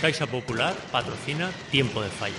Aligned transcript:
Caixa 0.00 0.26
Popular 0.26 0.74
patrocina 0.90 1.50
Tiempo 1.70 2.00
de 2.00 2.08
Fallas. 2.08 2.38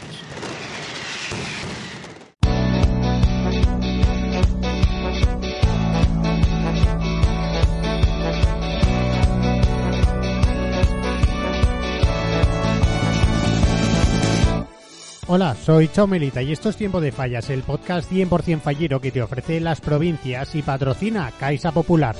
Hola, 15.27 15.55
soy 15.55 15.87
Chao 15.87 16.07
Melita 16.07 16.41
y 16.41 16.51
esto 16.51 16.69
es 16.69 16.75
Tiempo 16.75 16.99
de 16.99 17.11
Fallas, 17.11 17.51
el 17.51 17.61
podcast 17.61 18.11
100% 18.11 18.59
fallero 18.59 18.99
que 18.99 19.11
te 19.11 19.21
ofrece 19.21 19.59
las 19.59 19.79
provincias 19.81 20.55
y 20.55 20.63
patrocina 20.63 21.31
Caixa 21.39 21.71
Popular. 21.71 22.15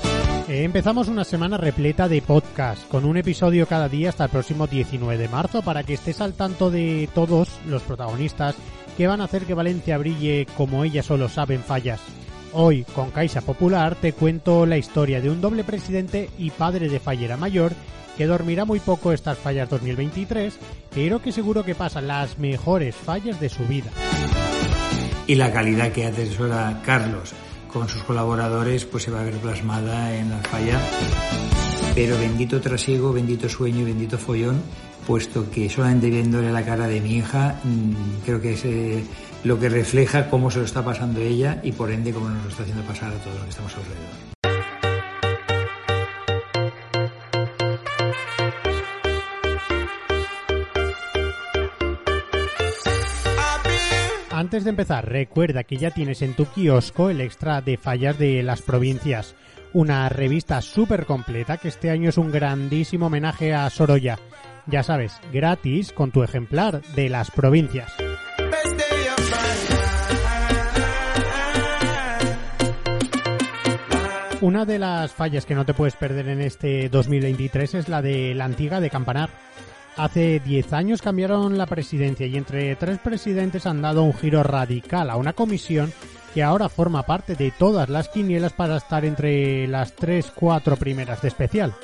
Eh, 0.48 0.64
empezamos 0.64 1.06
una 1.06 1.24
semana 1.24 1.56
repleta 1.56 2.08
de 2.08 2.20
podcast, 2.20 2.86
con 2.88 3.04
un 3.04 3.16
episodio 3.16 3.66
cada 3.68 3.88
día 3.88 4.08
hasta 4.08 4.24
el 4.24 4.30
próximo 4.30 4.66
19 4.66 5.16
de 5.16 5.28
marzo 5.28 5.62
para 5.62 5.84
que 5.84 5.94
estés 5.94 6.20
al 6.20 6.34
tanto 6.34 6.70
de 6.70 7.08
todos 7.14 7.48
los 7.66 7.82
protagonistas 7.82 8.56
que 8.96 9.06
van 9.06 9.20
a 9.20 9.24
hacer 9.24 9.44
que 9.44 9.54
Valencia 9.54 9.98
brille 9.98 10.46
como 10.56 10.82
ella 10.84 11.02
solo 11.02 11.28
sabe 11.28 11.54
en 11.54 11.62
fallas. 11.62 12.00
Hoy, 12.52 12.84
con 12.94 13.10
Caixa 13.10 13.40
Popular, 13.40 13.94
te 13.94 14.12
cuento 14.12 14.66
la 14.66 14.76
historia 14.76 15.20
de 15.20 15.30
un 15.30 15.40
doble 15.40 15.62
presidente 15.62 16.28
y 16.38 16.50
padre 16.50 16.88
de 16.88 17.00
fallera 17.00 17.36
mayor 17.36 17.72
que 18.18 18.26
dormirá 18.26 18.64
muy 18.64 18.80
poco 18.80 19.12
estas 19.12 19.38
fallas 19.38 19.70
2023, 19.70 20.58
pero 20.92 21.22
que 21.22 21.32
seguro 21.32 21.64
que 21.64 21.76
pasan 21.76 22.08
las 22.08 22.38
mejores 22.38 22.96
fallas 22.96 23.40
de 23.40 23.48
su 23.48 23.64
vida. 23.66 23.90
Y 25.26 25.36
la 25.36 25.52
calidad 25.52 25.92
que 25.92 26.04
atesora 26.04 26.82
Carlos 26.84 27.32
con 27.72 27.88
sus 27.88 28.02
colaboradores 28.02 28.84
pues 28.84 29.04
se 29.04 29.10
va 29.10 29.20
a 29.20 29.24
ver 29.24 29.36
plasmada 29.38 30.14
en 30.14 30.30
la 30.30 30.38
falla. 30.38 30.80
Pero 31.94 32.18
bendito 32.18 32.60
trasiego, 32.60 33.12
bendito 33.12 33.48
sueño 33.48 33.80
y 33.80 33.84
bendito 33.84 34.18
follón, 34.18 34.62
puesto 35.06 35.50
que 35.50 35.68
solamente 35.68 36.08
viéndole 36.08 36.52
la 36.52 36.64
cara 36.64 36.88
de 36.88 37.00
mi 37.00 37.16
hija, 37.16 37.60
mm, 37.64 38.24
creo 38.24 38.40
que 38.40 38.54
es 38.54 38.64
eh, 38.64 39.04
lo 39.44 39.58
que 39.58 39.68
refleja 39.68 40.30
cómo 40.30 40.50
se 40.50 40.60
lo 40.60 40.64
está 40.64 40.84
pasando 40.84 41.20
ella 41.20 41.60
y 41.62 41.72
por 41.72 41.90
ende 41.90 42.12
cómo 42.12 42.28
nos 42.28 42.44
lo 42.44 42.50
está 42.50 42.62
haciendo 42.62 42.84
pasar 42.84 43.12
a 43.12 43.18
todos 43.18 43.34
los 43.34 43.44
que 43.44 43.50
estamos 43.50 43.74
alrededor. 43.74 44.31
Antes 54.42 54.64
de 54.64 54.70
empezar, 54.70 55.08
recuerda 55.08 55.62
que 55.62 55.76
ya 55.76 55.92
tienes 55.92 56.20
en 56.20 56.34
tu 56.34 56.46
kiosco 56.46 57.10
el 57.10 57.20
extra 57.20 57.60
de 57.60 57.76
fallas 57.76 58.18
de 58.18 58.42
las 58.42 58.60
provincias, 58.60 59.36
una 59.72 60.08
revista 60.08 60.60
súper 60.60 61.06
completa 61.06 61.58
que 61.58 61.68
este 61.68 61.90
año 61.90 62.08
es 62.08 62.18
un 62.18 62.32
grandísimo 62.32 63.06
homenaje 63.06 63.54
a 63.54 63.70
Sorolla. 63.70 64.18
Ya 64.66 64.82
sabes, 64.82 65.20
gratis 65.32 65.92
con 65.92 66.10
tu 66.10 66.24
ejemplar 66.24 66.82
de 66.96 67.08
las 67.08 67.30
provincias. 67.30 67.94
Una 74.40 74.64
de 74.64 74.80
las 74.80 75.12
fallas 75.12 75.46
que 75.46 75.54
no 75.54 75.64
te 75.64 75.72
puedes 75.72 75.94
perder 75.94 76.26
en 76.26 76.40
este 76.40 76.88
2023 76.88 77.74
es 77.74 77.88
la 77.88 78.02
de 78.02 78.34
la 78.34 78.46
antigua 78.46 78.80
de 78.80 78.90
Campanar. 78.90 79.30
Hace 79.96 80.40
10 80.40 80.72
años 80.72 81.02
cambiaron 81.02 81.58
la 81.58 81.66
presidencia 81.66 82.26
y 82.26 82.36
entre 82.36 82.74
tres 82.76 82.98
presidentes 82.98 83.66
han 83.66 83.82
dado 83.82 84.02
un 84.02 84.14
giro 84.14 84.42
radical 84.42 85.10
a 85.10 85.16
una 85.16 85.34
comisión 85.34 85.92
que 86.32 86.42
ahora 86.42 86.70
forma 86.70 87.02
parte 87.02 87.34
de 87.34 87.50
todas 87.50 87.90
las 87.90 88.08
quinielas 88.08 88.54
para 88.54 88.78
estar 88.78 89.04
entre 89.04 89.68
las 89.68 89.94
3-4 89.96 90.78
primeras 90.78 91.20
de 91.20 91.28
especial. 91.28 91.74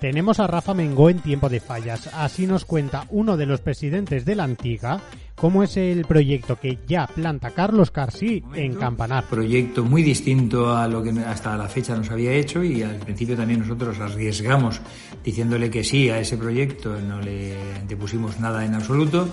Tenemos 0.00 0.40
a 0.40 0.46
Rafa 0.46 0.74
Mengó 0.74 1.10
en 1.10 1.20
tiempo 1.20 1.48
de 1.48 1.60
fallas. 1.60 2.10
Así 2.14 2.46
nos 2.46 2.64
cuenta 2.64 3.06
uno 3.10 3.36
de 3.36 3.46
los 3.46 3.60
presidentes 3.60 4.24
de 4.24 4.34
la 4.34 4.44
Antigua 4.44 5.00
cómo 5.34 5.62
es 5.62 5.76
el 5.76 6.04
proyecto 6.04 6.56
que 6.56 6.78
ya 6.86 7.06
planta 7.06 7.50
Carlos 7.50 7.90
Carsí 7.90 8.42
en 8.54 8.74
Campanar. 8.74 9.24
Proyecto 9.24 9.84
muy 9.84 10.02
distinto 10.02 10.76
a 10.76 10.86
lo 10.86 11.02
que 11.02 11.10
hasta 11.10 11.56
la 11.56 11.68
fecha 11.68 11.96
nos 11.96 12.10
había 12.10 12.32
hecho 12.32 12.62
y 12.62 12.82
al 12.82 12.96
principio 12.96 13.36
también 13.36 13.60
nosotros 13.60 13.98
arriesgamos 14.00 14.80
diciéndole 15.24 15.70
que 15.70 15.82
sí 15.82 16.08
a 16.10 16.18
ese 16.18 16.36
proyecto, 16.36 17.00
no 17.00 17.20
le 17.20 17.56
pusimos 17.98 18.38
nada 18.40 18.64
en 18.64 18.74
absoluto 18.74 19.28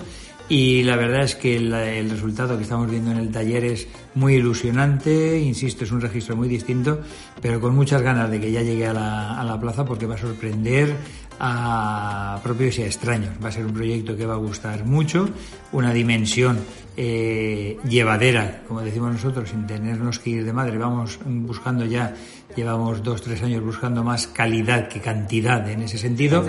y 0.52 0.84
la 0.84 0.98
verdad 0.98 1.24
es 1.24 1.36
que 1.36 1.56
el, 1.56 2.10
resultado 2.10 2.58
que 2.58 2.64
estamos 2.64 2.92
viendo 2.92 3.10
en 3.10 3.18
el 3.20 3.32
taller 3.32 3.64
es 3.64 3.88
muy 4.16 4.34
ilusionante, 4.34 5.40
insisto, 5.40 5.86
es 5.86 5.94
un 5.94 6.02
registro 6.02 6.36
muy 6.36 6.50
distinto, 6.50 7.00
pero 7.42 7.62
con 7.62 7.74
muchas 7.74 8.02
ganas 8.02 8.30
de 8.30 8.42
que 8.42 8.52
ya 8.52 8.62
llegue 8.62 8.86
a 8.86 8.92
la, 8.92 9.40
a 9.40 9.46
la 9.46 9.58
plaza 9.58 9.86
porque 9.86 10.06
va 10.06 10.16
a 10.16 10.18
sorprender 10.18 10.94
a 11.40 12.38
propios 12.44 12.78
y 12.80 12.82
a 12.82 12.86
extraños. 12.86 13.32
Va 13.42 13.48
a 13.48 13.52
ser 13.54 13.66
un 13.66 13.74
proyecto 13.74 14.18
que 14.18 14.26
va 14.26 14.34
a 14.34 14.38
gustar 14.38 14.84
mucho, 14.84 15.30
una 15.72 15.94
dimensión 15.94 16.60
eh, 16.98 17.78
llevadera, 17.88 18.64
como 18.68 18.82
decimos 18.82 19.14
nosotros, 19.14 19.52
sin 19.52 19.66
tenernos 19.66 20.20
que 20.20 20.32
ir 20.32 20.44
de 20.44 20.52
madre. 20.52 20.78
Vamos 20.78 21.18
buscando 21.24 21.86
ya, 21.86 22.14
llevamos 22.58 23.02
dos, 23.02 23.22
tres 23.22 23.42
años 23.42 23.64
buscando 23.64 24.04
más 24.04 24.28
calidad 24.28 24.90
que 24.90 25.00
cantidad 25.00 25.66
en 25.70 25.84
ese 25.84 25.98
sentido. 25.98 26.46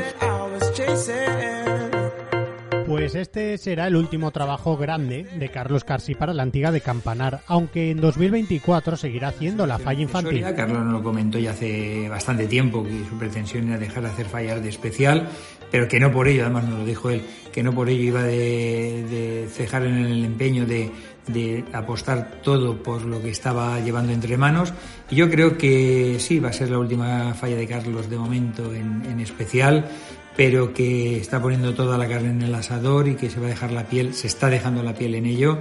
Pues 2.92 3.14
este 3.14 3.56
será 3.56 3.86
el 3.86 3.97
último 3.97 4.32
trabajo 4.32 4.76
grande 4.76 5.26
de 5.38 5.48
Carlos 5.48 5.82
Carsi 5.82 6.14
para 6.14 6.34
la 6.34 6.42
antigua 6.42 6.70
de 6.70 6.82
Campanar, 6.82 7.41
aunque 7.47 7.91
en 7.91 8.03
2024 8.03 8.98
seguirá 8.98 9.28
haciendo 9.28 9.66
la 9.66 9.78
falla 9.78 10.03
infantil. 10.03 10.44
Carlos 10.54 10.84
nos 10.84 10.92
lo 10.92 11.02
comentó 11.02 11.38
ya 11.38 11.52
hace 11.52 12.06
bastante 12.10 12.47
tiempo 12.47 12.84
que 12.84 12.91
su 13.08 13.16
pretensión 13.16 13.69
era 13.69 13.78
dejar 13.78 14.02
de 14.02 14.10
hacer 14.10 14.26
fallas 14.26 14.62
de 14.62 14.69
especial, 14.69 15.26
pero 15.70 15.88
que 15.88 15.98
no 15.98 16.12
por 16.12 16.28
ello, 16.28 16.42
además 16.42 16.64
nos 16.64 16.81
lo 16.81 16.84
dijo 16.84 17.08
él, 17.08 17.22
que 17.50 17.62
no 17.62 17.72
por 17.72 17.88
ello 17.88 18.02
iba 18.02 18.25
de, 18.25 19.48
cejar 19.50 19.86
en 19.86 19.97
el 19.97 20.22
empeño 20.26 20.66
de, 20.66 20.92
apostar 21.72 22.42
todo 22.42 22.82
por 22.82 23.06
lo 23.06 23.22
que 23.22 23.31
estaba 23.31 23.81
llevando 23.81 24.12
entre 24.12 24.36
manos. 24.36 24.75
Y 25.08 25.16
yo 25.16 25.31
creo 25.31 25.56
que 25.56 26.16
sí, 26.19 26.41
va 26.41 26.50
a 26.50 26.52
ser 26.52 26.69
la 26.69 26.78
última 26.78 27.32
falla 27.32 27.56
de 27.56 27.66
Carlos 27.66 28.10
de 28.10 28.19
momento 28.19 28.75
en, 28.75 29.02
en 29.06 29.19
especial 29.19 29.86
pero 30.37 30.72
que 30.72 31.19
está 31.19 31.41
poniendo 31.41 31.75
toda 31.75 31.98
la 31.98 32.09
carne 32.09 32.31
en 32.31 32.43
el 32.43 32.54
asador 32.54 33.09
y 33.09 33.15
que 33.16 33.31
se 33.31 33.41
va 33.41 33.47
a 33.47 33.50
dejar 33.50 33.72
la 33.72 33.87
piel, 33.87 34.15
se 34.15 34.26
está 34.26 34.48
dejando 34.48 34.82
la 34.82 34.94
piel 34.94 35.15
en 35.15 35.26
ello 35.26 35.59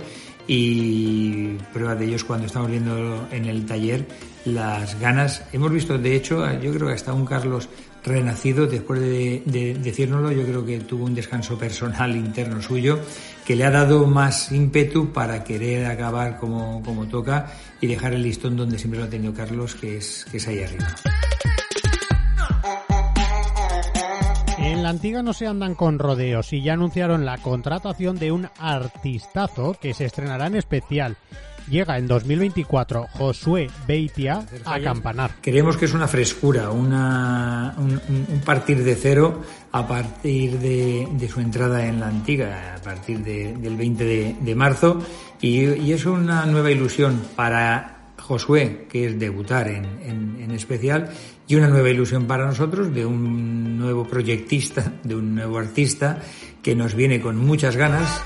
y 0.48 1.56
prueba 1.74 1.96
de 1.96 2.06
ellos 2.06 2.24
cuando 2.24 2.48
estamos 2.48 2.70
viendo 2.70 3.28
en 3.32 3.46
el 3.46 3.66
taller 3.66 4.06
las 4.46 5.00
ganas. 5.00 5.44
Hemos 5.54 5.72
visto, 5.72 5.98
de 5.98 6.16
hecho, 6.16 6.46
yo 6.60 6.74
creo 6.74 6.88
que 6.88 6.94
hasta 6.94 7.14
un 7.14 7.26
Carlos 7.26 7.70
renacido, 8.04 8.66
después 8.66 9.00
de, 9.00 9.44
de 9.46 9.76
decírnoslo, 9.76 10.32
yo 10.32 10.44
creo 10.44 10.66
que 10.66 10.80
tuvo 10.80 11.06
un 11.06 11.14
descanso 11.14 11.58
personal 11.58 12.16
interno 12.16 12.62
suyo 12.62 13.00
que 13.46 13.56
le 13.56 13.64
ha 13.64 13.72
dado 13.72 14.08
más 14.08 14.52
ímpetu 14.52 15.12
para 15.12 15.44
querer 15.44 15.86
acabar 15.86 16.38
como, 16.38 16.82
como 16.84 17.08
toca 17.08 17.54
y 17.80 17.88
dejar 17.88 18.14
el 18.14 18.24
listón 18.24 18.56
donde 18.56 18.80
siempre 18.80 19.00
lo 19.00 19.06
ha 19.06 19.10
tenido 19.10 19.34
Carlos, 19.34 19.76
que 19.76 19.98
es, 19.98 20.26
que 20.32 20.38
es 20.38 20.48
ahí 20.48 20.64
arriba. 20.64 20.96
En 24.82 24.86
la 24.86 24.90
antigua 24.90 25.22
no 25.22 25.32
se 25.32 25.46
andan 25.46 25.76
con 25.76 26.00
rodeos 26.00 26.54
y 26.54 26.64
ya 26.64 26.74
anunciaron 26.74 27.24
la 27.24 27.38
contratación 27.38 28.18
de 28.18 28.32
un 28.32 28.50
artistazo 28.58 29.78
que 29.80 29.94
se 29.94 30.06
estrenará 30.06 30.48
en 30.48 30.56
especial. 30.56 31.18
Llega 31.70 32.00
en 32.00 32.08
2024 32.08 33.06
Josué 33.12 33.70
Beitia 33.88 34.44
a 34.66 34.80
Campanar. 34.80 35.36
Creemos 35.40 35.78
que 35.78 35.86
es 35.86 35.94
una 35.94 36.08
frescura, 36.08 36.72
una, 36.72 37.76
un, 37.78 38.42
partir 38.44 38.84
de 38.84 38.96
cero 38.96 39.44
a 39.72 39.86
partir 39.86 40.58
de, 40.58 41.30
su 41.32 41.42
entrada 41.42 41.86
en 41.86 42.00
la 42.00 42.08
antigua, 42.08 42.74
a 42.76 42.82
partir 42.82 43.20
del 43.20 43.78
20 43.78 44.36
de, 44.42 44.56
marzo. 44.56 45.00
Y, 45.40 45.92
es 45.92 46.08
una 46.08 46.48
nueva 46.48 46.72
ilusión 46.72 47.22
para 47.36 48.01
Josué, 48.22 48.86
que 48.90 49.08
es 49.08 49.20
debutar 49.20 49.68
en 49.68 50.52
especial, 50.52 51.10
y 51.48 51.56
una 51.56 51.68
nueva 51.68 51.90
ilusión 51.90 52.28
para 52.28 52.46
nosotros 52.46 52.94
de 52.94 53.06
un 53.06 53.78
nuevo 53.78 54.08
proyectista, 54.08 54.94
de 55.04 55.16
un 55.16 55.36
nuevo 55.36 55.58
artista 55.58 56.20
que 56.64 56.76
nos 56.76 56.94
viene 56.94 57.20
con 57.20 57.36
muchas 57.36 57.76
ganas. 57.76 58.22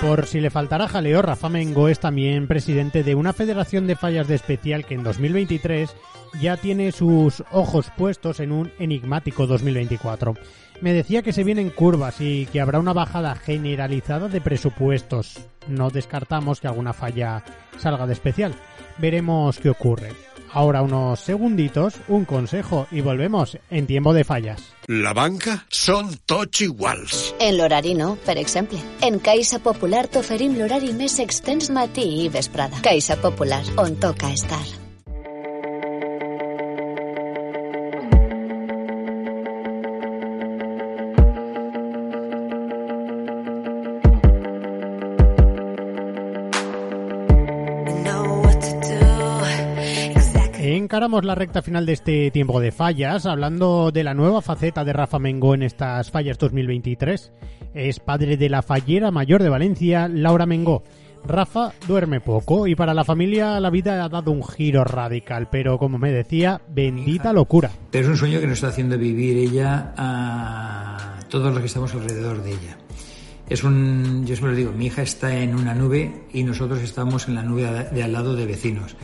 Por 0.00 0.26
si 0.26 0.40
le 0.40 0.50
faltara 0.50 0.86
jaleo, 0.86 1.20
Rafa 1.20 1.48
Mengo 1.48 1.88
es 1.88 1.98
también 1.98 2.46
presidente 2.46 3.02
de 3.02 3.16
una 3.16 3.32
federación 3.32 3.88
de 3.88 3.96
fallas 3.96 4.28
de 4.28 4.36
especial 4.36 4.86
que 4.86 4.94
en 4.94 5.02
2023 5.02 5.90
ya 6.40 6.56
tiene 6.56 6.92
sus 6.92 7.42
ojos 7.50 7.90
puestos 7.96 8.38
en 8.38 8.52
un 8.52 8.70
enigmático 8.78 9.48
2024. 9.48 10.34
Me 10.80 10.92
decía 10.92 11.22
que 11.22 11.32
se 11.32 11.44
vienen 11.44 11.70
curvas 11.70 12.20
y 12.20 12.46
que 12.46 12.60
habrá 12.60 12.78
una 12.78 12.92
bajada 12.92 13.34
generalizada 13.34 14.28
de 14.28 14.40
presupuestos. 14.40 15.40
No 15.68 15.90
descartamos 15.90 16.60
que 16.60 16.68
alguna 16.68 16.92
falla 16.92 17.44
salga 17.78 18.06
de 18.06 18.12
especial 18.12 18.54
veremos 18.98 19.58
qué 19.58 19.70
ocurre. 19.70 20.12
Ahora 20.52 20.80
unos 20.80 21.20
segunditos, 21.20 21.96
un 22.08 22.24
consejo 22.24 22.86
y 22.90 23.02
volvemos 23.02 23.58
en 23.68 23.86
tiempo 23.86 24.14
de 24.14 24.24
fallas. 24.24 24.72
La 24.86 25.12
banca 25.12 25.66
son 25.68 26.16
tots 26.24 26.62
iguals. 26.62 27.34
En 27.40 27.58
l'horari 27.58 27.94
no, 27.94 28.16
per 28.24 28.38
exemple. 28.38 28.78
En 29.02 29.18
Caixa 29.18 29.58
Popular 29.58 30.06
t'oferim 30.08 30.56
l'horari 30.56 30.94
més 30.96 31.18
extens 31.20 31.68
matí 31.68 32.08
i 32.24 32.32
vesprada. 32.32 32.80
Caixa 32.86 33.20
Popular, 33.20 33.64
on 33.76 34.00
toca 34.00 34.32
estar. 34.32 34.85
Encaramos 50.96 51.26
la 51.26 51.34
recta 51.34 51.60
final 51.60 51.84
de 51.84 51.92
este 51.92 52.30
tiempo 52.30 52.58
de 52.58 52.72
fallas, 52.72 53.26
hablando 53.26 53.90
de 53.92 54.02
la 54.02 54.14
nueva 54.14 54.40
faceta 54.40 54.82
de 54.82 54.94
Rafa 54.94 55.18
Mengó 55.18 55.52
en 55.52 55.62
estas 55.62 56.10
fallas 56.10 56.38
2023. 56.38 57.32
Es 57.74 58.00
padre 58.00 58.38
de 58.38 58.48
la 58.48 58.62
fallera 58.62 59.10
mayor 59.10 59.42
de 59.42 59.50
Valencia, 59.50 60.08
Laura 60.08 60.46
Mengó. 60.46 60.84
Rafa 61.22 61.74
duerme 61.86 62.22
poco 62.22 62.66
y 62.66 62.74
para 62.74 62.94
la 62.94 63.04
familia 63.04 63.60
la 63.60 63.68
vida 63.68 64.02
ha 64.02 64.08
dado 64.08 64.30
un 64.30 64.42
giro 64.42 64.84
radical, 64.84 65.50
pero 65.50 65.78
como 65.78 65.98
me 65.98 66.12
decía, 66.12 66.62
bendita 66.66 67.34
locura. 67.34 67.70
Pero 67.90 68.04
es 68.04 68.10
un 68.12 68.16
sueño 68.16 68.40
que 68.40 68.46
nos 68.46 68.54
está 68.54 68.68
haciendo 68.68 68.96
vivir 68.96 69.36
ella 69.36 69.92
a 69.98 71.18
todos 71.28 71.52
los 71.52 71.60
que 71.60 71.66
estamos 71.66 71.92
alrededor 71.92 72.42
de 72.42 72.52
ella. 72.52 72.78
Es 73.50 73.64
un, 73.64 74.22
yo 74.22 74.34
siempre 74.34 74.52
lo 74.52 74.56
digo, 74.56 74.72
mi 74.72 74.86
hija 74.86 75.02
está 75.02 75.36
en 75.36 75.56
una 75.56 75.74
nube 75.74 76.22
y 76.32 76.42
nosotros 76.42 76.80
estamos 76.80 77.28
en 77.28 77.34
la 77.34 77.42
nube 77.42 77.64
de 77.92 78.02
al 78.02 78.12
lado 78.12 78.34
de 78.34 78.46
vecinos. 78.46 78.96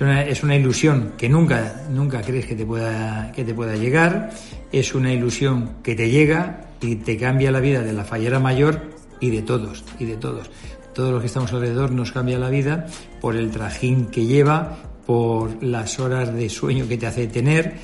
Es 0.00 0.42
una, 0.42 0.56
ilusión 0.56 1.12
que 1.18 1.28
nunca, 1.28 1.82
nunca 1.90 2.22
crees 2.22 2.46
que 2.46 2.54
te 2.54 2.64
pueda, 2.64 3.30
que 3.32 3.44
te 3.44 3.52
pueda 3.52 3.76
llegar. 3.76 4.30
Es 4.72 4.94
una 4.94 5.12
ilusión 5.12 5.72
que 5.82 5.94
te 5.94 6.08
llega 6.08 6.70
y 6.80 6.96
te 6.96 7.18
cambia 7.18 7.50
la 7.50 7.60
vida 7.60 7.82
de 7.82 7.92
la 7.92 8.04
fallera 8.04 8.40
mayor 8.40 8.80
y 9.20 9.28
de 9.28 9.42
todos, 9.42 9.84
y 9.98 10.06
de 10.06 10.16
todos. 10.16 10.50
Todos 10.94 11.12
los 11.12 11.20
que 11.20 11.26
estamos 11.26 11.52
alrededor 11.52 11.92
nos 11.92 12.12
cambia 12.12 12.38
la 12.38 12.48
vida 12.48 12.86
por 13.20 13.36
el 13.36 13.50
trajín 13.50 14.06
que 14.06 14.24
lleva, 14.24 14.78
por 15.04 15.62
las 15.62 16.00
horas 16.00 16.32
de 16.32 16.48
sueño 16.48 16.88
que 16.88 16.96
te 16.96 17.06
hace 17.06 17.26
tener, 17.26 17.74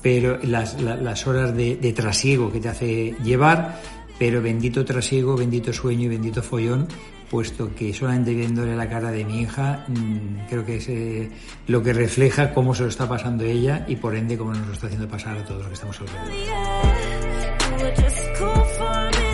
pero 0.00 0.38
las, 0.44 0.80
las 0.80 1.26
horas 1.26 1.56
de, 1.56 1.74
de 1.74 1.92
trasiego 1.92 2.52
que 2.52 2.60
te 2.60 2.68
hace 2.68 3.16
llevar, 3.24 3.80
pero 4.16 4.40
bendito 4.40 4.84
trasiego, 4.84 5.36
bendito 5.36 5.72
sueño 5.72 6.04
y 6.04 6.08
bendito 6.08 6.40
follón, 6.40 6.86
puesto 7.34 7.74
que 7.74 7.92
solamente 7.92 8.32
viéndole 8.32 8.76
la 8.76 8.88
cara 8.88 9.10
de 9.10 9.24
mi 9.24 9.40
hija, 9.40 9.84
mmm, 9.88 10.46
creo 10.48 10.64
que 10.64 10.76
es 10.76 10.88
eh, 10.88 11.28
lo 11.66 11.82
que 11.82 11.92
refleja 11.92 12.54
cómo 12.54 12.76
se 12.76 12.84
lo 12.84 12.88
está 12.88 13.08
pasando 13.08 13.42
ella 13.42 13.84
y 13.88 13.96
por 13.96 14.14
ende 14.14 14.38
cómo 14.38 14.54
nos 14.54 14.64
lo 14.68 14.72
está 14.72 14.86
haciendo 14.86 15.08
pasar 15.08 15.38
a 15.38 15.44
todos 15.44 15.58
los 15.58 15.66
que 15.66 15.74
estamos 15.74 16.00
alrededor. 16.00 16.30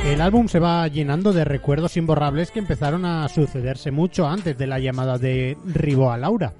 El 0.06 0.20
álbum 0.22 0.48
se 0.48 0.60
va 0.60 0.88
llenando 0.88 1.34
de 1.34 1.44
recuerdos 1.44 1.98
imborrables 1.98 2.50
que 2.50 2.60
empezaron 2.60 3.04
a 3.04 3.28
sucederse 3.28 3.90
mucho 3.90 4.26
antes 4.26 4.56
de 4.56 4.66
la 4.66 4.78
llamada 4.78 5.18
de 5.18 5.58
Ribó 5.66 6.10
a 6.10 6.16
Laura. 6.16 6.54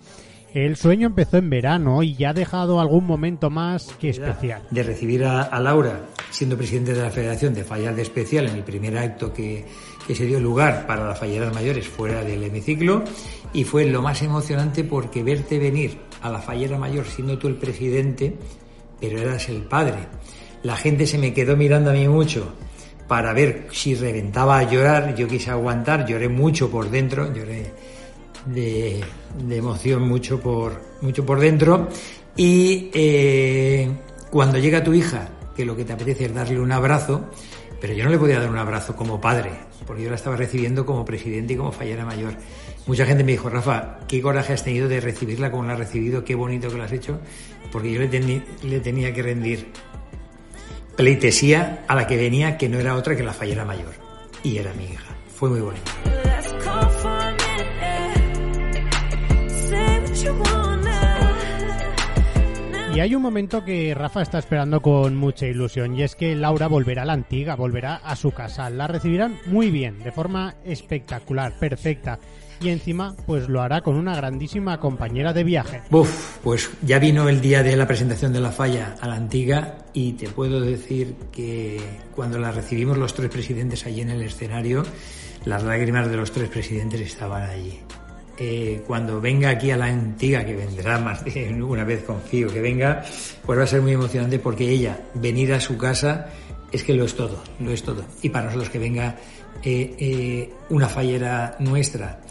El 0.53 0.77
sueño 0.77 1.07
empezó 1.07 1.37
en 1.37 1.49
verano 1.49 2.03
y 2.03 2.17
ya 2.17 2.31
ha 2.31 2.35
dejado 2.35 2.81
algún 2.81 3.07
momento 3.07 3.51
más 3.51 3.87
que 4.01 4.11
especial. 4.11 4.63
De 4.71 4.83
recibir 4.83 5.25
a, 5.25 5.43
a 5.43 5.61
Laura 5.61 6.01
siendo 6.31 6.57
presidente 6.57 6.93
de 6.93 7.03
la 7.03 7.11
Federación 7.11 7.55
de 7.55 7.65
Fallar 7.65 7.95
de 7.95 8.03
Especial 8.03 8.47
en 8.47 8.57
el 8.57 8.65
primer 8.65 8.99
acto 8.99 9.33
que, 9.33 9.65
que 10.07 10.15
se 10.15 10.27
dio 10.27 10.41
lugar 10.41 10.87
para 10.87 11.07
las 11.07 11.19
falleras 11.19 11.55
mayores 11.55 11.87
fuera 11.87 12.25
del 12.25 12.43
hemiciclo 12.43 13.05
y 13.53 13.65
fue 13.65 13.85
lo 13.85 14.03
más 14.03 14.23
emocionante 14.23 14.83
porque 14.83 15.23
verte 15.23 15.59
venir 15.59 15.99
a 16.21 16.31
la 16.31 16.41
fallera 16.41 16.79
mayor 16.79 17.07
siendo 17.07 17.39
tú 17.39 17.49
el 17.49 17.57
presidente, 17.57 18.35
pero 19.01 19.19
eras 19.19 19.49
el 19.49 19.63
padre. 19.63 20.07
La 20.63 20.77
gente 20.77 21.07
se 21.07 21.19
me 21.19 21.33
quedó 21.33 21.57
mirando 21.57 21.91
a 21.91 21.95
mí 21.95 22.09
mucho 22.09 22.55
para 23.07 23.33
ver 23.33 23.69
si 23.73 23.95
reventaba 23.95 24.59
a 24.59 24.71
llorar, 24.71 25.15
yo 25.15 25.27
quise 25.27 25.51
aguantar, 25.51 26.07
lloré 26.07 26.29
mucho 26.29 26.71
por 26.71 26.91
dentro, 26.91 27.33
lloré 27.33 27.73
de, 28.47 29.05
emoción 29.51 30.03
mucho 30.03 30.41
por, 30.41 30.81
mucho 31.01 31.25
por 31.25 31.41
dentro 31.41 31.89
y 32.37 32.91
eh, 32.95 33.89
cuando 34.31 34.59
llega 34.59 34.83
tu 34.83 34.95
hija, 34.95 35.29
que 35.55 35.65
lo 35.65 35.77
que 35.77 35.85
te 35.85 35.93
apetece 35.93 36.27
es 36.27 36.35
darle 36.35 36.61
un 36.61 36.73
abrazo, 36.73 37.29
pero 37.81 37.93
yo 37.93 38.05
no 38.05 38.11
le 38.11 38.19
podía 38.19 38.41
dar 38.41 38.51
un 38.51 38.59
abrazo 38.59 38.95
como 38.97 39.21
padre, 39.21 39.51
porque 39.87 40.03
yo 40.03 40.11
la 40.11 40.17
estaba 40.17 40.37
recibiendo 40.37 40.87
como 40.87 41.05
presidente 41.05 41.55
y 41.55 41.57
como 41.57 41.73
fallera 41.73 42.05
mayor. 42.05 42.35
Mucha 42.87 43.05
gente 43.05 43.25
me 43.25 43.33
dijo, 43.33 43.51
Rafa, 43.51 43.99
qué 44.09 44.23
coraje 44.23 44.53
has 44.53 44.65
tenido 44.65 44.89
de 44.89 45.01
recibirla 45.01 45.51
como 45.51 45.65
la 45.65 45.75
has 45.75 45.79
recibido, 45.79 46.25
qué 46.25 46.35
bonito 46.35 46.69
que 46.69 46.77
lo 46.77 46.85
has 46.85 46.93
hecho, 46.93 47.19
porque 47.73 47.93
yo 47.93 48.01
le, 48.01 48.43
le 48.63 48.81
tenía 48.81 49.13
que 49.13 49.23
rendir 49.23 49.67
pleitesía 50.97 51.85
a 51.89 51.95
la 51.95 52.07
que 52.07 52.17
venía, 52.17 52.59
que 52.59 52.69
no 52.69 52.79
era 52.79 52.95
otra 52.95 53.17
que 53.17 53.23
la 53.23 53.33
fallera 53.33 53.65
mayor. 53.65 53.93
Y 54.43 54.59
era 54.59 54.73
mi 54.75 54.85
hija. 54.85 55.15
Fue 55.35 55.49
muy 55.49 55.61
bonito. 55.61 55.91
Y 62.95 62.99
hay 62.99 63.15
un 63.15 63.23
momento 63.23 63.65
que 63.65 63.95
Rafa 63.95 64.21
está 64.21 64.39
esperando 64.41 64.83
con 64.83 65.17
mucha 65.17 65.47
ilusión 65.47 65.95
y 65.95 66.03
es 66.03 66.17
que 66.17 66.35
Laura 66.35 66.67
volverá 66.67 67.03
a 67.03 67.05
la 67.05 67.13
antigua, 67.13 67.55
volverá 67.55 67.97
a 67.97 68.17
su 68.17 68.33
casa. 68.33 68.69
La 68.69 68.89
recibirán 68.89 69.39
muy 69.47 69.71
bien, 69.71 70.01
de 70.01 70.11
forma 70.11 70.57
espectacular, 70.65 71.59
perfecta. 71.59 72.19
Y 72.61 72.69
encima, 72.69 73.15
pues 73.27 73.49
lo 73.49 73.63
hará 73.63 73.81
con 73.81 73.97
una 73.97 74.15
grandísima 74.15 74.81
compañera 74.81 75.33
de 75.33 75.45
viaje. 75.45 75.83
Uf, 75.91 76.39
pues 76.43 76.69
ya 76.83 76.99
vino 76.99 77.29
el 77.29 77.41
día 77.41 77.63
de 77.63 77.77
la 77.77 77.87
presentación 77.87 78.33
de 78.33 78.41
la 78.41 78.51
falla 78.51 78.97
a 79.01 79.07
la 79.07 79.15
antigua 79.15 79.77
y 79.95 80.13
te 80.13 80.29
puedo 80.29 80.61
decir 80.61 81.15
que 81.33 81.81
cuando 82.15 82.39
la 82.39 82.51
recibimos 82.51 82.99
los 82.99 83.15
tres 83.15 83.31
presidentes 83.31 83.87
allí 83.87 84.01
en 84.01 84.11
el 84.11 84.21
escenario, 84.23 84.83
las 85.45 85.63
lágrimas 85.63 86.11
de 86.11 86.17
los 86.17 86.33
tres 86.33 86.51
presidentes 86.51 87.01
estaban 87.01 87.49
allí 87.49 87.81
eh, 88.43 88.83
cuando 88.87 89.21
venga 89.21 89.51
aquí 89.51 89.71
a 89.71 89.77
la 89.77 89.85
antigua, 89.85 90.43
que 90.47 90.57
vendrá 90.57 90.99
más 90.99 91.23
de 91.27 91.63
una 91.63 91.85
vez, 91.85 92.05
confío 92.05 92.49
que 92.49 92.63
venga, 92.63 93.05
pues 93.45 93.59
va 93.59 93.65
a 93.65 93.67
ser 93.67 93.83
muy 93.83 93.93
emocionante 93.93 94.39
porque 94.39 94.67
ella, 94.67 94.99
venir 95.13 95.53
a 95.53 95.61
su 95.61 95.77
casa, 95.77 96.31
es 96.73 96.83
que 96.83 96.95
lo 96.95 97.05
es 97.05 97.15
todo, 97.15 97.43
lo 97.59 97.71
es 97.71 97.83
todo. 97.83 98.03
Y 98.23 98.31
para 98.31 98.47
nosotros 98.47 98.71
que 98.71 98.79
venga 98.79 99.15
eh, 99.63 99.95
eh, 99.99 100.51
una 100.71 100.89
fallera 100.89 101.57
nuestra, 101.59 102.23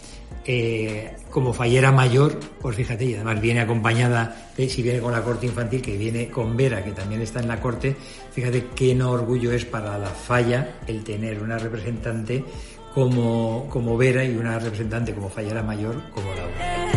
como 1.30 1.52
fallera 1.52 1.92
mayor, 1.92 2.40
pues 2.60 2.74
fíjate, 2.74 3.04
y 3.04 3.14
además 3.14 3.40
viene 3.40 3.60
acompañada, 3.60 4.50
si 4.56 4.82
viene 4.82 4.98
con 4.98 5.12
la 5.12 5.22
corte 5.22 5.46
infantil, 5.46 5.80
que 5.80 5.96
viene 5.96 6.28
con 6.28 6.56
Vera, 6.56 6.82
que 6.82 6.90
también 6.90 7.22
está 7.22 7.38
en 7.38 7.46
la 7.46 7.60
corte, 7.60 7.94
fíjate 8.32 8.66
qué 8.74 8.96
no 8.96 9.12
orgullo 9.12 9.52
es 9.52 9.64
para 9.64 9.96
la 9.96 10.08
falla 10.08 10.80
el 10.88 11.04
tener 11.04 11.40
una 11.40 11.56
representante 11.56 12.42
como, 12.94 13.68
como 13.70 13.96
Vera 13.96 14.24
y 14.24 14.36
una 14.36 14.58
representante 14.58 15.14
como 15.14 15.28
fallera 15.28 15.62
mayor 15.62 16.02
como 16.12 16.26
Laura. 16.34 16.90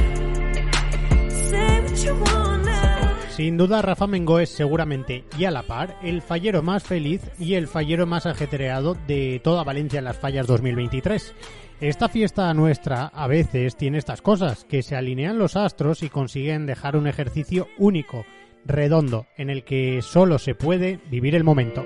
Sin 3.35 3.57
duda, 3.57 3.81
Rafa 3.81 4.05
Mengó 4.05 4.39
es 4.39 4.49
seguramente 4.49 5.23
y 5.39 5.45
a 5.45 5.51
la 5.51 5.63
par 5.63 5.97
el 6.03 6.21
fallero 6.21 6.61
más 6.61 6.83
feliz 6.83 7.21
y 7.39 7.55
el 7.55 7.67
fallero 7.67 8.05
más 8.05 8.27
ajetreado 8.27 8.95
de 9.07 9.41
toda 9.43 9.63
Valencia 9.63 9.97
en 9.97 10.05
las 10.05 10.19
fallas 10.19 10.45
2023. 10.45 11.33
Esta 11.81 12.09
fiesta 12.09 12.53
nuestra 12.53 13.07
a 13.07 13.27
veces 13.27 13.75
tiene 13.75 13.97
estas 13.97 14.21
cosas, 14.21 14.65
que 14.65 14.83
se 14.83 14.95
alinean 14.95 15.39
los 15.39 15.55
astros 15.55 16.03
y 16.03 16.09
consiguen 16.09 16.67
dejar 16.67 16.95
un 16.95 17.07
ejercicio 17.07 17.67
único, 17.79 18.23
redondo, 18.65 19.25
en 19.35 19.49
el 19.49 19.63
que 19.63 20.01
solo 20.03 20.37
se 20.37 20.53
puede 20.53 20.99
vivir 21.09 21.33
el 21.33 21.43
momento. 21.43 21.83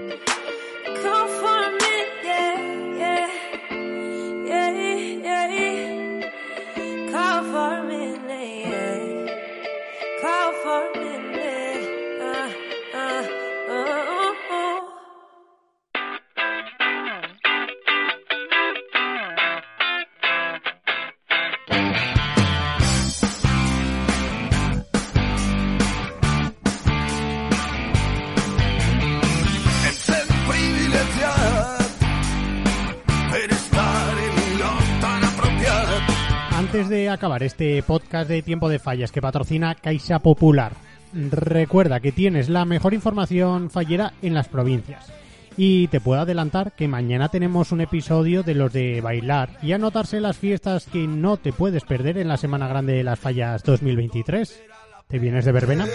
Antes 36.78 36.90
de 36.92 37.10
acabar 37.10 37.42
este 37.42 37.82
podcast 37.82 38.30
de 38.30 38.44
Tiempo 38.44 38.70
de 38.70 38.78
Fallas 38.78 39.12
que 39.12 39.20
patrocina 39.20 39.74
Caixa 39.74 40.20
Popular, 40.20 40.74
recuerda 41.12 42.00
que 42.02 42.12
tienes 42.12 42.50
la 42.50 42.66
mejor 42.66 42.94
información 42.94 43.72
fallera 43.72 44.14
en 44.22 44.36
las 44.36 44.48
provincias. 44.48 45.12
Y 45.58 45.88
te 45.88 46.00
puedo 46.00 46.22
adelantar 46.22 46.74
que 46.74 46.88
mañana 46.88 47.30
tenemos 47.30 47.72
un 47.72 47.82
episodio 47.82 48.44
de 48.44 48.54
los 48.54 48.72
de 48.72 49.02
bailar 49.02 49.58
y 49.64 49.72
anotarse 49.72 50.20
las 50.20 50.38
fiestas 50.38 50.86
que 50.86 51.08
no 51.08 51.38
te 51.38 51.52
puedes 51.52 51.84
perder 51.84 52.20
en 52.20 52.28
la 52.28 52.38
Semana 52.38 52.68
Grande 52.68 52.94
de 52.94 53.04
las 53.04 53.18
Fallas 53.18 53.64
2023. 53.64 54.62
¿Te 55.08 55.18
vienes 55.18 55.46
de 55.46 55.52
verbena? 55.54 55.88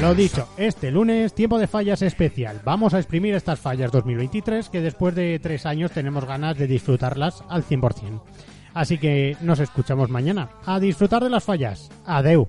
Lo 0.00 0.16
dicho, 0.16 0.48
este 0.56 0.90
lunes, 0.90 1.32
tiempo 1.32 1.60
de 1.60 1.68
fallas 1.68 2.02
especial. 2.02 2.60
Vamos 2.64 2.92
a 2.92 2.98
exprimir 2.98 3.36
estas 3.36 3.60
fallas 3.60 3.92
2023 3.92 4.68
que 4.68 4.80
después 4.80 5.14
de 5.14 5.38
tres 5.40 5.64
años 5.64 5.92
tenemos 5.92 6.24
ganas 6.24 6.58
de 6.58 6.66
disfrutarlas 6.66 7.44
al 7.48 7.62
100%. 7.62 8.20
Así 8.74 8.98
que 8.98 9.36
nos 9.40 9.60
escuchamos 9.60 10.10
mañana. 10.10 10.48
A 10.66 10.80
disfrutar 10.80 11.22
de 11.22 11.30
las 11.30 11.44
fallas. 11.44 11.90
Adeu. 12.06 12.48